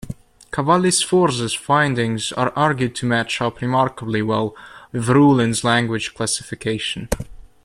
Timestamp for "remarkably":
3.61-4.23